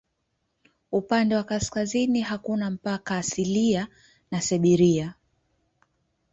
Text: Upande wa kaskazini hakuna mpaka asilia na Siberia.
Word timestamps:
Upande 0.91 1.35
wa 1.35 1.43
kaskazini 1.43 2.21
hakuna 2.21 2.69
mpaka 2.69 3.17
asilia 3.17 3.87
na 4.31 4.41
Siberia. 4.41 5.13